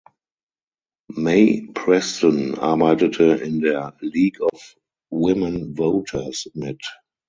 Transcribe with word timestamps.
May 1.15 1.67
Preston 1.75 2.55
arbeitete 2.55 3.35
in 3.39 3.59
der 3.59 3.95
"League 3.99 4.41
of 4.41 4.75
Women 5.11 5.75
Voters" 5.75 6.49
mit. 6.55 6.83